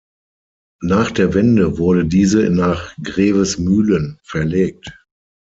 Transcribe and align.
Nach 0.81 1.11
der 1.11 1.35
Wende 1.35 1.77
wurde 1.77 2.05
diese 2.05 2.49
nach 2.49 2.95
Grevesmühlen 3.03 4.17
verlegt. 4.23 4.99